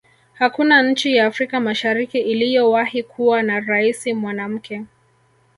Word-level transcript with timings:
hakuna 0.33 0.83
nchi 0.83 1.15
ya 1.15 1.25
afrika 1.27 1.59
mashariki 1.59 2.17
iliyowahi 2.19 3.03
kuwa 3.03 3.43
na 3.43 3.59
raisi 3.59 4.13
mwanamke 4.13 4.85